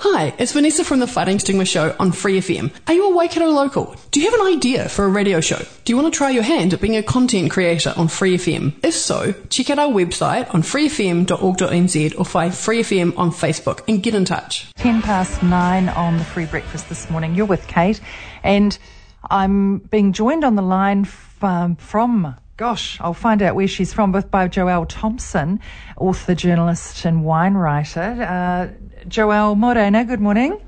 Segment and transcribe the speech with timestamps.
[0.00, 2.70] Hi, it's Vanessa from the Fighting Stigma Show on Free FM.
[2.86, 3.96] Are you a Waikato local?
[4.12, 5.58] Do you have an idea for a radio show?
[5.84, 8.74] Do you want to try your hand at being a content creator on Free FM?
[8.84, 14.00] If so, check out our website on freefm.org.nz or find Free FM on Facebook and
[14.00, 14.72] get in touch.
[14.74, 17.34] 10 past 9 on the free breakfast this morning.
[17.34, 18.00] You're with Kate,
[18.44, 18.78] and
[19.28, 21.08] I'm being joined on the line
[21.42, 25.60] um, from, from gosh, I'll find out where she's from, both by Joelle Thompson,
[25.96, 28.00] author, journalist, and wine writer.
[28.00, 30.60] Uh, Joelle Morena, good morning.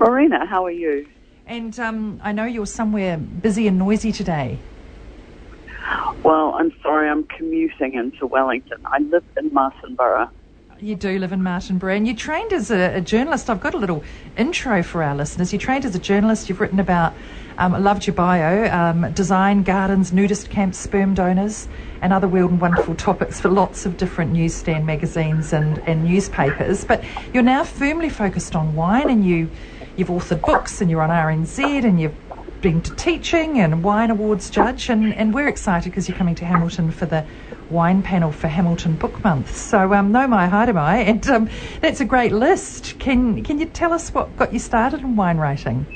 [0.00, 1.06] Morena, how are you?
[1.46, 4.64] And um, I know you're somewhere busy and noisy today.
[6.24, 8.78] Well, I'm sorry, I'm commuting into Wellington.
[8.86, 10.30] I live in Martinborough.
[10.80, 13.50] You do live in Martinborough, and you trained as a, a, journalist.
[13.50, 14.04] I've got a little
[14.36, 15.52] intro for our listeners.
[15.52, 16.48] You trained as a journalist.
[16.48, 17.14] You've written about,
[17.58, 21.66] um, loved your bio, um, design, gardens, nudist camps, sperm donors,
[22.00, 26.84] and other weird and wonderful topics for lots of different newsstand magazines and, and newspapers.
[26.84, 27.02] But
[27.34, 29.50] you're now firmly focused on wine, and you
[29.96, 32.14] you've authored books, and you're on RNZ, and you've
[32.60, 36.44] been to teaching and wine awards judge, and, and we're excited because you're coming to
[36.44, 37.24] Hamilton for the
[37.70, 39.56] wine panel for Hamilton Book Month.
[39.56, 42.98] So, um, mai haere mai, and um, that's a great list.
[42.98, 45.86] Can can you tell us what got you started in wine writing?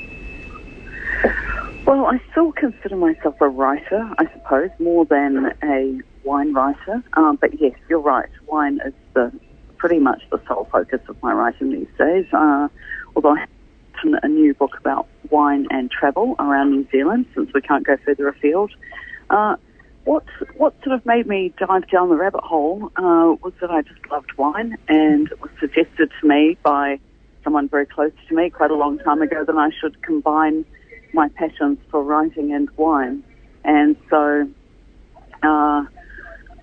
[1.85, 7.03] Well, I still consider myself a writer, I suppose, more than a wine writer.
[7.13, 8.29] Um, but yes, you're right.
[8.47, 9.31] Wine is the
[9.77, 12.25] pretty much the sole focus of my writing these days.
[12.31, 12.69] Uh,
[13.15, 13.49] although I have
[13.95, 17.97] written a new book about wine and travel around New Zealand, since we can't go
[18.05, 18.71] further afield.
[19.29, 19.55] Uh,
[20.05, 20.23] what
[20.57, 23.99] what sort of made me dive down the rabbit hole uh, was that I just
[24.11, 26.99] loved wine, and it was suggested to me by
[27.43, 30.65] someone very close to me quite a long time ago that I should combine
[31.13, 33.23] my passions for writing and wine.
[33.63, 34.49] And so
[35.43, 35.83] uh,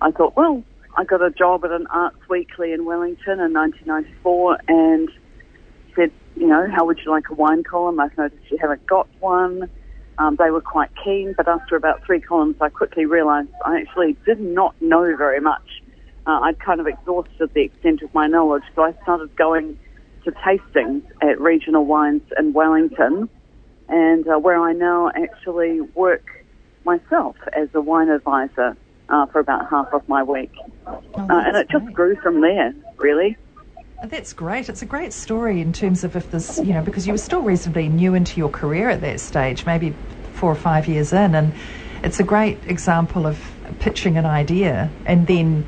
[0.01, 0.63] I thought, well,
[0.97, 5.09] I got a job at an arts weekly in Wellington in 1994, and
[5.95, 7.99] said, you know, how would you like a wine column?
[7.99, 9.69] I've noticed you haven't got one.
[10.21, 14.15] Um, they were quite keen, but after about three columns, I quickly realised I actually
[14.23, 15.81] did not know very much.
[16.27, 19.79] Uh, I'd kind of exhausted the extent of my knowledge, so I started going
[20.23, 23.29] to tastings at regional wines in Wellington,
[23.89, 26.45] and uh, where I now actually work
[26.85, 28.77] myself as a wine advisor
[29.09, 30.53] uh, for about half of my week.
[30.85, 31.81] Oh, uh, and it great.
[31.81, 33.37] just grew from there, really.
[34.03, 34.67] That's great.
[34.67, 37.41] It's a great story in terms of if this, you know, because you were still
[37.41, 39.93] reasonably new into your career at that stage, maybe
[40.33, 41.53] four or five years in, and
[42.03, 43.39] it's a great example of
[43.79, 45.65] pitching an idea and then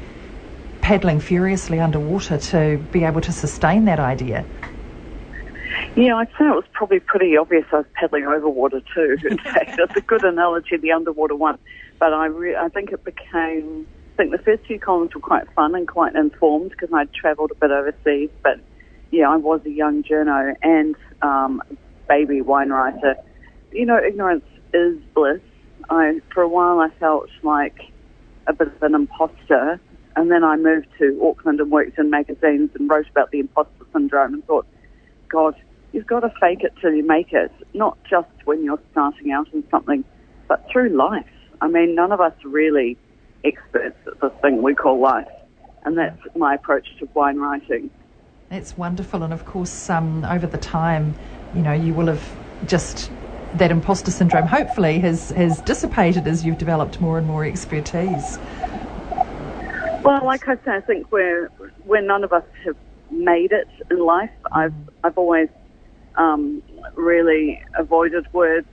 [0.81, 4.43] paddling furiously underwater to be able to sustain that idea.
[5.95, 9.17] Yeah, I'd say it was probably pretty obvious I was paddling over water too.
[9.29, 11.59] In fact, it's a good analogy, the underwater one.
[11.99, 13.85] But I, re- I think it became,
[14.17, 17.55] think the first few columns were quite fun and quite informed because I'd travelled a
[17.55, 18.29] bit overseas.
[18.41, 18.59] But
[19.11, 21.61] yeah, I was a young journo and um,
[22.07, 23.15] baby wine writer.
[23.71, 25.41] You know, ignorance is bliss.
[25.89, 27.79] I, for a while, I felt like
[28.47, 29.79] a bit of an imposter.
[30.15, 33.85] And then I moved to Auckland and worked in magazines and wrote about the imposter
[33.91, 34.67] syndrome and thought,
[35.27, 35.55] God,
[35.91, 39.51] you've got to fake it till you make it, not just when you're starting out
[39.53, 40.03] in something,
[40.47, 41.25] but through life.
[41.61, 42.97] I mean, none of us really
[43.43, 45.27] experts at this thing we call life.
[45.85, 47.89] And that's my approach to wine writing.
[48.49, 51.15] That's wonderful, and of course, um, over the time,
[51.55, 52.23] you know, you will have
[52.67, 53.11] just
[53.55, 54.47] that imposter syndrome.
[54.47, 58.37] Hopefully, has has dissipated as you've developed more and more expertise.
[60.03, 61.49] Well, like I say, I think we're,
[61.85, 62.75] we're none of us have
[63.09, 64.31] made it in life.
[64.51, 65.47] I've, I've always
[66.15, 66.61] um,
[66.95, 68.67] really avoided words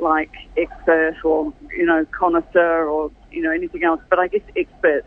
[0.00, 4.00] like expert or, you know, connoisseur or, you know, anything else.
[4.08, 5.04] But I guess expert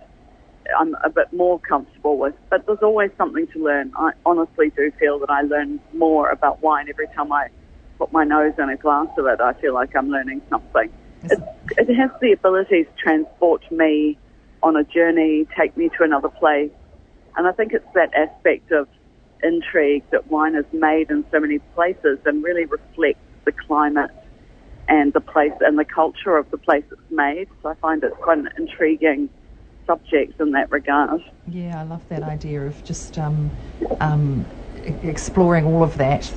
[0.77, 2.35] I'm a bit more comfortable with.
[2.49, 3.91] But there's always something to learn.
[3.95, 7.49] I honestly do feel that I learn more about wine every time I
[7.97, 9.41] put my nose in a glass of it.
[9.41, 10.91] I feel like I'm learning something.
[11.23, 11.39] It,
[11.77, 14.17] it has the ability to transport me
[14.63, 16.71] on a journey, take me to another place.
[17.35, 18.87] And I think it's that aspect of
[19.43, 24.11] intrigue that wine is made in so many places and really reflects the climate
[24.89, 27.47] and the place and the culture of the place it's made.
[27.61, 29.29] So I find it's quite an intriguing
[29.85, 31.21] subject in that regard.
[31.47, 33.51] Yeah, I love that idea of just um,
[34.01, 34.45] um,
[34.83, 36.31] exploring all of that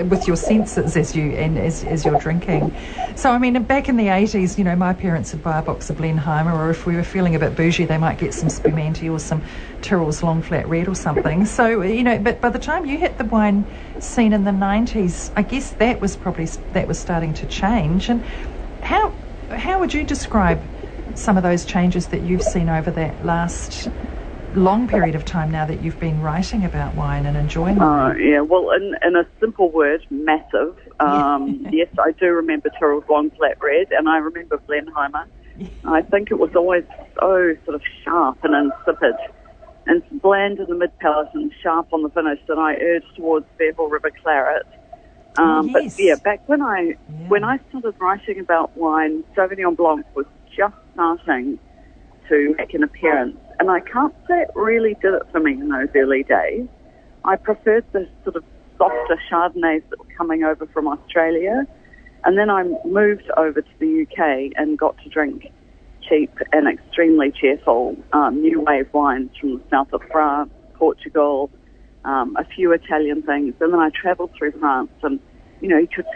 [0.08, 2.74] with your senses as you and as, as you're drinking.
[3.16, 5.90] So I mean, back in the 80s, you know, my parents would buy a box
[5.90, 9.08] of Blenheimer, or if we were feeling a bit bougie, they might get some Spumante
[9.08, 9.42] or some
[9.80, 11.44] Tyrrell's Long Flat Red or something.
[11.44, 13.68] So you know, but by the time you hit the wine
[13.98, 18.08] scene in the 90s, I guess that was probably that was starting to change.
[18.08, 18.24] And
[18.82, 19.18] how
[19.50, 20.68] how would you describe
[21.14, 23.88] some of those changes that you've seen over that last
[24.58, 28.40] long period of time now that you've been writing about wine and enjoying uh, yeah,
[28.40, 30.74] well, in, in a simple word, massive.
[31.00, 35.24] Um, yes, I do remember Tyrrell's Long Flat Red, and I remember Blenheimer.
[35.84, 36.84] I think it was always
[37.18, 39.14] so sort of sharp and insipid,
[39.86, 43.46] and bland in the mid palate and sharp on the finish that I urged towards
[43.58, 44.66] Bevel River Claret.
[45.36, 45.94] Um, Oh, yes.
[45.96, 47.28] But yeah, back when I Yeah.
[47.28, 50.26] when I started writing about wine, Sauvignon Blanc was
[50.56, 51.58] just starting
[52.28, 53.36] to make an appearance.
[53.58, 56.68] And I can't say it really did it for me in those early days.
[57.24, 58.44] I preferred the sort of
[58.78, 61.66] softer Chardonnays that were coming over from Australia.
[62.24, 65.52] And then I moved over to the UK and got to drink
[66.08, 71.50] cheap and extremely cheerful um, new wave wines from the south of France, Portugal,
[72.04, 73.54] um, a few Italian things.
[73.60, 75.20] And then I travelled through France and,
[75.60, 76.06] you know, you could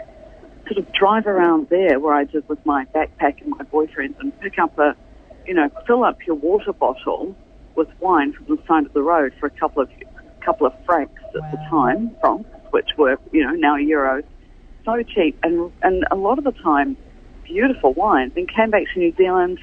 [0.67, 4.37] sort of drive around there where I did with my backpack and my boyfriend and
[4.39, 4.95] pick up a,
[5.45, 7.35] you know, fill up your water bottle
[7.75, 9.89] with wine from the side of the road for a couple of
[10.45, 14.23] couple of francs at the time, francs, which were, you know, now euros.
[14.85, 16.97] So cheap and and a lot of the time
[17.43, 19.59] beautiful wines and came back to New Zealand,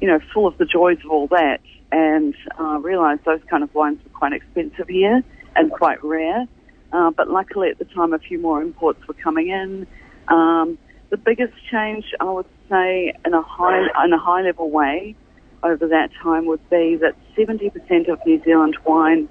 [0.00, 1.60] you know, full of the joys of all that
[1.90, 5.22] and uh, realised those kind of wines were quite expensive here
[5.54, 6.46] and quite rare.
[6.92, 9.86] Uh, but luckily at the time a few more imports were coming in.
[10.28, 10.78] Um,
[11.10, 15.14] the biggest change I would say in a high in a high level way
[15.62, 19.28] over that time would be that 70% of New Zealand wine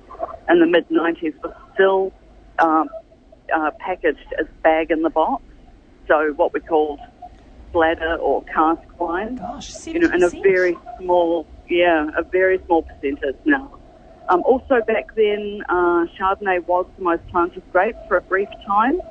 [0.50, 2.14] in the mid 90s was still
[2.60, 2.88] um,
[3.54, 5.44] uh, packaged as bag in the box,
[6.08, 7.00] so what we called
[7.74, 9.94] bladder or cask wine Gosh, 70%.
[9.94, 13.78] you know, in a very small, yeah, a very small percentage now.
[14.30, 19.02] Um, also back then, uh, Chardonnay was the most planted grape for a brief time,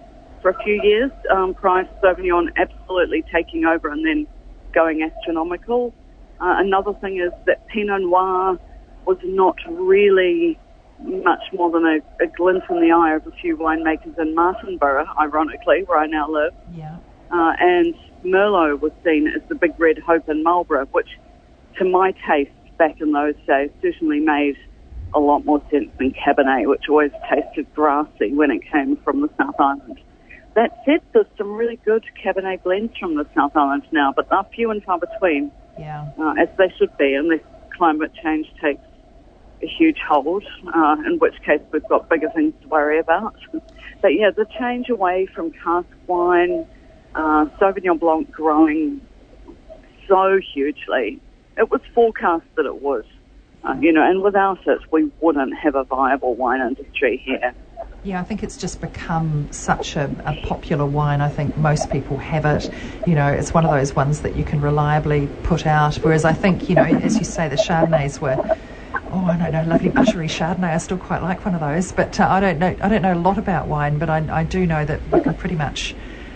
[0.43, 4.27] for a few years, um, prior to Sauvignon absolutely taking over and then
[4.73, 5.93] going astronomical.
[6.41, 8.59] Uh, another thing is that Pinot Noir
[9.07, 10.59] was not really
[11.03, 15.07] much more than a, a glint in the eye of a few winemakers in Martinborough,
[15.19, 16.97] ironically, where I now live Yeah.
[17.31, 17.95] uh, and
[18.25, 21.09] Merlot was seen as the big red hope in Marlborough, which,
[21.79, 24.57] to my taste back in those days, certainly made
[25.15, 29.31] a lot more sense than Cabernet, which always tasted grassy when it came from the
[29.39, 29.99] South Island.
[30.61, 34.45] That said, there's some really good Cabernet blends from the South Island now, but they're
[34.55, 36.11] few and far between, Yeah.
[36.19, 37.41] uh, as they should be, unless
[37.75, 38.83] climate change takes
[39.63, 43.37] a huge hold, uh, in which case we've got bigger things to worry about.
[44.03, 46.67] But yeah, the change away from cask wine,
[47.15, 49.01] uh, Sauvignon Blanc growing
[50.09, 51.21] so hugely,
[51.57, 53.07] it was forecast that it would.
[53.65, 57.55] Uh, you know, and without it, we wouldn't have a viable wine industry here.
[58.03, 61.21] Yeah, I think it's just become such a, a popular wine.
[61.21, 62.71] I think most people have it.
[63.05, 65.97] You know, it's one of those ones that you can reliably put out.
[65.97, 68.41] Whereas I think, you know, as you say, the Chardonnays were,
[69.11, 70.73] oh, I don't know, lovely buttery Chardonnay.
[70.73, 71.93] I still quite like one of those.
[71.93, 74.45] But uh, I don't know, I don't know a lot about wine, but I, I
[74.45, 75.03] do know that
[75.37, 75.95] pretty much,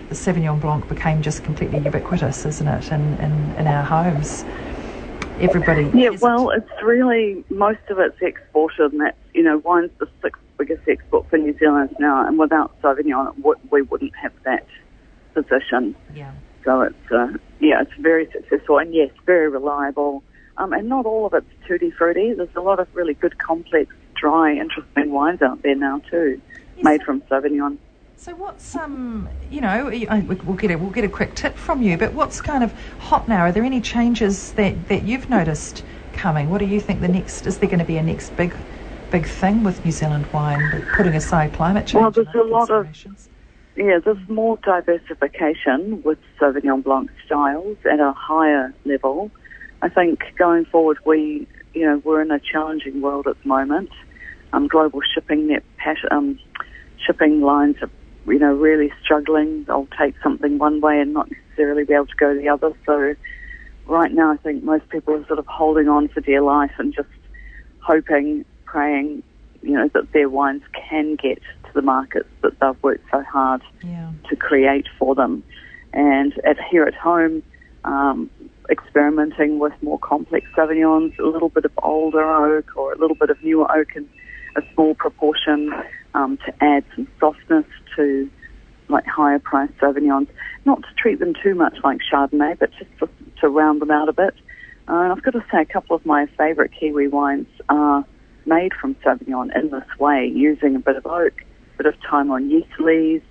[0.09, 4.45] the Sauvignon Blanc became just completely ubiquitous, isn't it, in, in, in our homes.
[5.41, 5.91] Everybody.
[5.95, 6.21] Yeah, it.
[6.21, 10.87] well, it's really most of it's exported, and that's you know wine's the sixth biggest
[10.89, 14.67] export for New Zealand now, and without Sauvignon, it would, we wouldn't have that
[15.35, 15.97] position.
[16.15, 16.33] Yeah.
[16.65, 20.23] So it's uh, yeah, it's very successful, and yes, very reliable.
[20.57, 22.33] Um, and not all of it's tutti frutti.
[22.33, 26.41] There's a lot of really good, complex, dry, interesting wines out there now too,
[26.77, 26.85] Yes.
[26.85, 27.79] made from Sauvignon.
[28.17, 30.07] So what's um you know we-
[30.45, 33.29] we'll get a we'll get a quick tip from you, but what's kind of hot
[33.29, 33.41] now?
[33.43, 36.49] Are there any changes that that you've noticed coming?
[36.49, 38.55] What do you think the next is there going to be a next big
[39.11, 42.03] big thing with New Zealand wine, putting aside climate change?
[42.03, 42.87] Well, there's a lot of-?
[43.77, 49.31] Yeah, there's more diversification with Sauvignon Blanc styles at a higher level.
[49.83, 53.91] I think going forward, we, you know, we're in a challenging world at the moment.
[54.53, 56.39] Um, global shipping net pat- um,
[57.05, 57.91] shipping lines are,
[58.27, 59.65] you know, really struggling.
[59.65, 62.73] They'll take something one way and not necessarily be able to go the other.
[62.87, 63.15] So
[63.87, 66.95] right now, I think most people are sort of holding on for dear life and
[66.95, 67.09] just
[67.81, 69.23] hoping, praying,
[69.63, 73.63] you know, that their wines can get to the markets that they've worked so hard
[73.83, 74.11] Yeah.
[74.29, 75.43] to create for them.
[75.93, 77.43] And at here at home,
[77.85, 78.31] um,
[78.71, 83.29] experimenting with more complex Sauvignons, a little bit of older oak or a little bit
[83.29, 84.09] of newer oak in
[84.57, 85.73] a small proportion,
[86.15, 87.67] um, to add some softness
[87.97, 88.31] to
[88.89, 90.29] like higher priced Sauvignons,
[90.65, 93.09] not to treat them too much like Chardonnay, but just to,
[93.41, 94.35] to round them out a bit.
[94.89, 98.05] Uh, and I've got to say, a couple of my favourite Kiwi wines are
[98.47, 101.33] made from Sauvignon in this way, using a bit of oak,
[101.75, 103.23] a bit of time on yeast lees.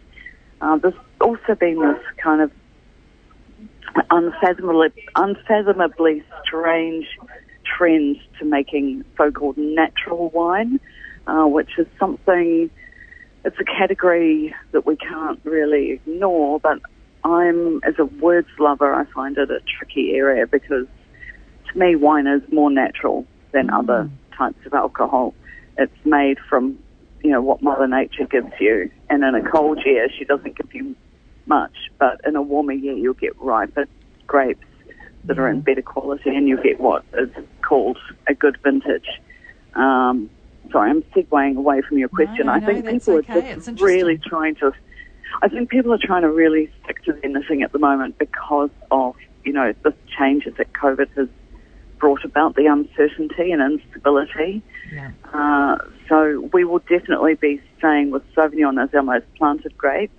[0.61, 2.51] Uh, there's also been this kind of
[4.09, 7.05] unfathomably, unfathomably strange
[7.77, 10.79] trend to making so-called natural wine,
[11.27, 12.69] uh, which is something,
[13.45, 16.79] it's a category that we can't really ignore, but
[17.23, 20.87] I'm, as a words lover, I find it a tricky area because
[21.71, 23.79] to me wine is more natural than mm.
[23.79, 25.33] other types of alcohol.
[25.77, 26.77] It's made from,
[27.23, 28.91] you know, what Mother Nature gives you.
[29.09, 30.95] And in a cold year, she doesn't give you
[31.45, 33.85] much, but in a warmer year, you'll get riper
[34.27, 34.65] grapes
[35.25, 37.29] that are in better quality and you'll get what is
[37.61, 39.07] called a good vintage.
[39.73, 40.29] Um,
[40.71, 42.47] sorry, I'm segueing away from your question.
[42.47, 43.51] No, I think people okay.
[43.51, 44.71] are just really trying to,
[45.41, 48.69] I think people are trying to really stick to their knitting at the moment because
[48.91, 51.27] of, you know, the changes that COVID has
[51.99, 54.61] brought about, the uncertainty and instability.
[54.93, 55.11] Yeah.
[55.33, 55.77] Uh,
[56.09, 60.11] so we will definitely be staying with Sauvignon as our most planted grape.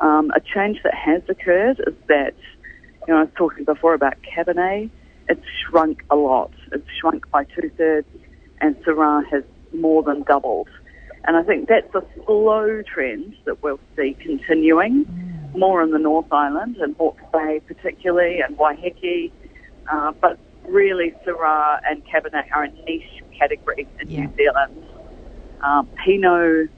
[0.00, 2.34] Um, a change that has occurred is that,
[3.06, 4.90] you know, I was talking before about Cabernet.
[5.28, 6.52] It's shrunk a lot.
[6.72, 8.08] It's shrunk by two thirds,
[8.60, 10.68] and Syrah has more than doubled.
[11.24, 15.06] And I think that's a slow trend that we'll see continuing
[15.56, 19.32] more in the North Island and Hawke's Bay particularly and Waiheke.
[19.90, 24.20] Uh, but really Syrah and Cabernet are a niche category in yeah.
[24.20, 24.84] New Zealand.
[25.62, 26.70] Um, Pinot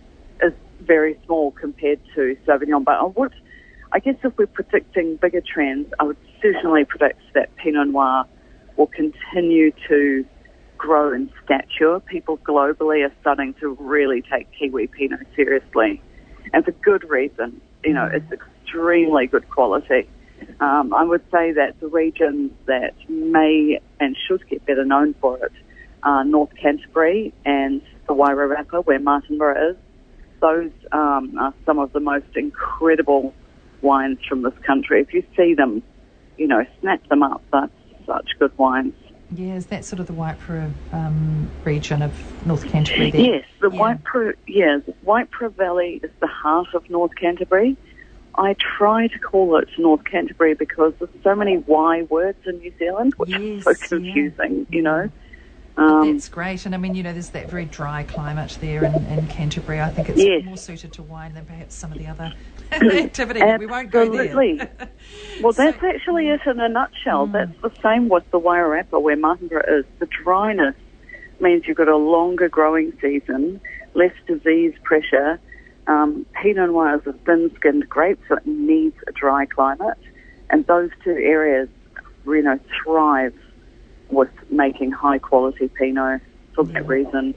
[0.42, 3.34] is very small compared to Sauvignon, but I would,
[3.92, 8.24] I guess if we're predicting bigger trends, I would certainly predict that Pinot Noir
[8.76, 10.24] will continue to
[10.80, 12.00] grow in stature.
[12.00, 16.02] People globally are starting to really take Kiwi Pinot seriously,
[16.52, 17.60] and for good reason.
[17.84, 20.08] You know, it's extremely good quality.
[20.58, 25.36] Um, I would say that the regions that may and should get better known for
[25.44, 25.52] it
[26.02, 29.76] are North Canterbury and the Wairarapa, where Martinborough is.
[30.40, 33.34] Those um, are some of the most incredible
[33.82, 35.02] wines from this country.
[35.02, 35.82] If you see them,
[36.38, 37.42] you know, snap them up.
[37.52, 37.72] That's
[38.06, 38.94] such good wines.
[39.32, 42.12] Yeah, is that sort of the Waipara um, region of
[42.46, 43.10] North Canterbury?
[43.10, 43.20] There?
[43.20, 43.78] Yes, the yeah.
[43.78, 47.76] Waipara, yeah, Waipara Valley is the heart of North Canterbury.
[48.34, 52.72] I try to call it North Canterbury because there's so many Y words in New
[52.78, 54.76] Zealand, which yes, is so confusing, yeah.
[54.76, 55.10] you know.
[55.80, 56.66] Um, That's great.
[56.66, 59.80] And I mean, you know, there's that very dry climate there in, in Canterbury.
[59.80, 60.44] I think it's yes.
[60.44, 62.32] more suited to wine than perhaps some of the other
[62.72, 63.40] activity.
[63.58, 64.36] we won't go there.
[65.40, 67.26] well, so, that's actually it in a nutshell.
[67.26, 67.32] Mm.
[67.32, 69.84] That's the same with the Wairarapa where Martinborough is.
[69.98, 70.74] The dryness
[71.40, 73.60] means you've got a longer growing season,
[73.94, 75.40] less disease pressure,
[75.90, 79.98] um, Pinot Noir is a thin-skinned grape, so it needs a dry climate,
[80.48, 81.68] and those two areas,
[82.26, 83.34] you know, thrive
[84.10, 86.20] with making high-quality Pinot
[86.54, 87.34] for that reason.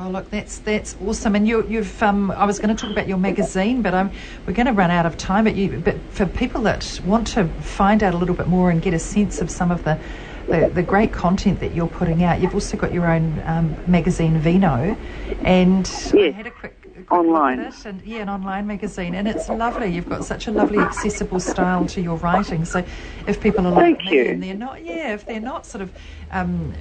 [0.00, 1.34] Oh, look, that's that's awesome.
[1.34, 4.12] And you, have um, I was going to talk about your magazine, but I'm,
[4.46, 5.42] we're going to run out of time.
[5.42, 8.80] But, you, but for people that want to find out a little bit more and
[8.80, 9.98] get a sense of some of the,
[10.46, 14.38] the, the great content that you're putting out, you've also got your own um, magazine,
[14.38, 14.96] Vino.
[15.42, 16.14] And yes.
[16.14, 16.77] I had a quick
[17.10, 17.60] online.
[17.84, 19.88] And, yeah, an online magazine, and it's lovely.
[19.88, 22.64] You've got such a lovely, accessible style to your writing.
[22.64, 22.84] So,
[23.26, 24.30] if people are like Thank me you.
[24.30, 25.92] and they're not, yeah, if they're not sort of
[26.30, 26.74] um,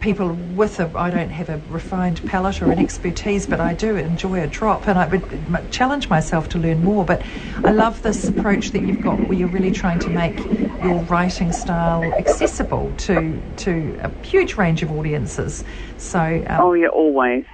[0.00, 3.96] people with a, I don't have a refined palate or an expertise, but I do
[3.96, 7.04] enjoy a drop, and I would challenge myself to learn more.
[7.04, 7.22] But
[7.64, 10.48] I love this approach that you've got, where you're really trying to make
[10.80, 15.64] your writing style accessible to to a huge range of audiences.
[15.96, 17.44] So, um, oh yeah, always.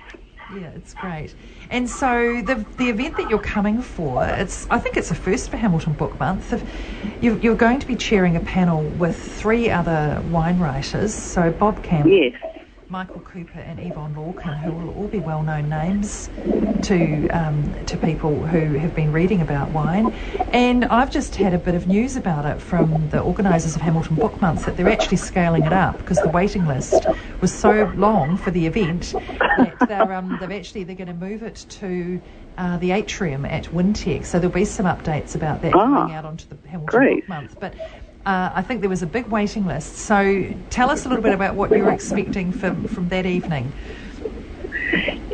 [0.48, 1.34] Yeah, it's great.
[1.70, 5.50] And so the the event that you're coming for, it's I think it's a first
[5.50, 6.64] for Hamilton Book Month.
[7.20, 11.14] You're, going to be chairing a panel with three other wine writers.
[11.14, 12.10] So Bob Campbell.
[12.10, 12.57] Yes.
[12.90, 16.30] Michael Cooper and Yvonne Lorkin, who will all be well-known names
[16.82, 20.12] to um, to people who have been reading about wine.
[20.52, 24.16] And I've just had a bit of news about it from the organisers of Hamilton
[24.16, 27.06] Book Month that they're actually scaling it up because the waiting list
[27.42, 31.42] was so long for the event that they're um, they've actually they're going to move
[31.42, 32.20] it to
[32.56, 34.24] uh, the atrium at Wintec.
[34.24, 37.20] So there'll be some updates about that ah, coming out onto the Hamilton great.
[37.20, 37.60] Book Month.
[37.60, 37.74] But
[38.28, 39.96] uh, I think there was a big waiting list.
[39.96, 43.72] So tell us a little bit about what you're expecting from, from that evening.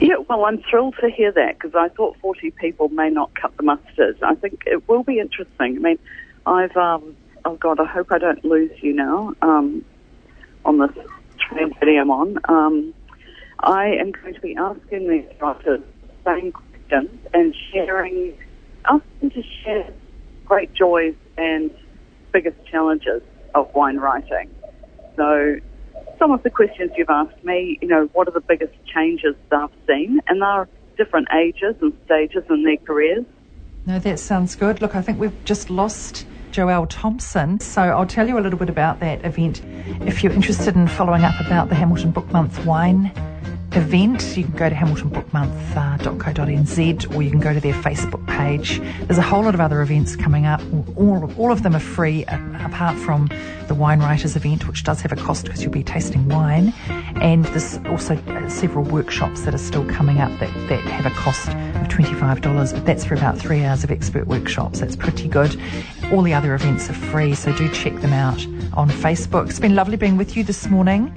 [0.00, 3.56] Yeah, well, I'm thrilled to hear that because I thought 40 people may not cut
[3.56, 4.22] the mustard.
[4.22, 5.76] I think it will be interesting.
[5.76, 5.98] I mean,
[6.46, 9.84] I've, um, oh God, I hope I don't lose you now um,
[10.64, 10.96] on this
[11.40, 12.38] train video I'm on.
[12.48, 12.94] Um,
[13.58, 18.38] I am going to be asking these writers the same questions and sharing,
[18.84, 19.92] asking to share
[20.46, 21.72] great joys and
[22.34, 23.22] biggest challenges
[23.54, 24.50] of wine writing.
[25.16, 25.56] So
[26.18, 29.60] some of the questions you've asked me, you know, what are the biggest changes that
[29.60, 30.20] I've seen?
[30.26, 33.24] And they're different ages and stages in their careers.
[33.86, 34.82] No, that sounds good.
[34.82, 37.60] Look, I think we've just lost Joelle Thompson.
[37.60, 39.62] So I'll tell you a little bit about that event.
[40.02, 43.12] If you're interested in following up about the Hamilton Book Month wine
[43.76, 48.80] event, you can go to hamiltonbookmonth.co.nz or you can go to their Facebook page.
[49.02, 50.62] There's a whole lot of other events coming up.
[50.96, 53.28] All, all of them are free apart from
[53.68, 56.74] the Wine Writers event, which does have a cost because you'll be tasting wine.
[56.88, 61.14] And there's also uh, several workshops that are still coming up that, that have a
[61.14, 61.54] cost of
[61.88, 64.80] $25, but that's for about three hours of expert workshops.
[64.80, 65.58] That's pretty good.
[66.12, 69.48] All the other events are free, so do check them out on Facebook.
[69.48, 71.16] It's been lovely being with you this morning.